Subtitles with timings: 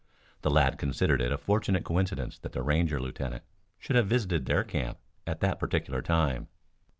[0.41, 3.43] The lad considered it a fortunate coincidence that the Ranger lieutenant
[3.77, 6.47] should have visited their camp at that particular time.